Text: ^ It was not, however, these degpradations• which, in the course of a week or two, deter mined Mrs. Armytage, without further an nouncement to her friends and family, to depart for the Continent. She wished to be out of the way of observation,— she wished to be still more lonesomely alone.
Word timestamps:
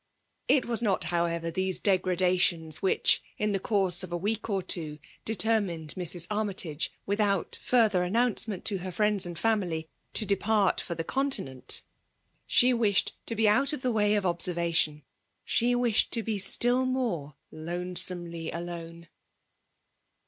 ^ 0.01 0.03
It 0.47 0.65
was 0.65 0.81
not, 0.81 1.03
however, 1.13 1.51
these 1.51 1.79
degpradations• 1.79 2.73
which, 2.77 3.21
in 3.37 3.51
the 3.51 3.59
course 3.59 4.01
of 4.03 4.11
a 4.11 4.17
week 4.17 4.49
or 4.49 4.63
two, 4.63 4.97
deter 5.25 5.61
mined 5.61 5.93
Mrs. 5.95 6.25
Armytage, 6.31 6.91
without 7.05 7.59
further 7.61 8.01
an 8.01 8.13
nouncement 8.13 8.63
to 8.65 8.79
her 8.79 8.91
friends 8.91 9.27
and 9.27 9.37
family, 9.37 9.87
to 10.13 10.25
depart 10.25 10.81
for 10.81 10.95
the 10.95 11.03
Continent. 11.03 11.83
She 12.47 12.73
wished 12.73 13.13
to 13.27 13.35
be 13.35 13.47
out 13.47 13.73
of 13.73 13.83
the 13.83 13.91
way 13.91 14.15
of 14.15 14.25
observation,— 14.25 15.03
she 15.45 15.75
wished 15.75 16.09
to 16.13 16.23
be 16.23 16.39
still 16.39 16.87
more 16.87 17.35
lonesomely 17.51 18.49
alone. 18.51 19.07